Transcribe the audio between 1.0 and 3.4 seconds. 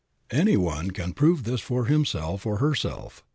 prove this for himself or herself.